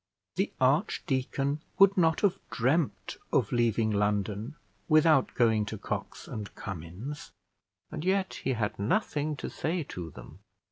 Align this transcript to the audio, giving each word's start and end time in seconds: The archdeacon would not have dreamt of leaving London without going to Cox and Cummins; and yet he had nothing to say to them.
The 0.35 0.51
archdeacon 0.59 1.61
would 1.77 1.95
not 1.95 2.21
have 2.21 2.39
dreamt 2.49 3.17
of 3.31 3.51
leaving 3.51 3.91
London 3.91 4.55
without 4.89 5.35
going 5.35 5.63
to 5.67 5.77
Cox 5.77 6.27
and 6.27 6.55
Cummins; 6.55 7.29
and 7.91 8.03
yet 8.03 8.39
he 8.43 8.53
had 8.53 8.79
nothing 8.79 9.35
to 9.35 9.47
say 9.47 9.83
to 9.83 10.09
them. 10.09 10.39